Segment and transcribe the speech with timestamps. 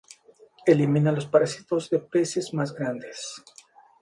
[0.65, 3.43] Elimina los parásitos de peces más grandes.